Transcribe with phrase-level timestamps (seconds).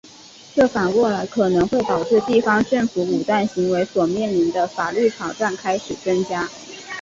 [0.55, 6.49] 这反过来可能会导致地方政府武断行为所面临的法律挑战开始增加。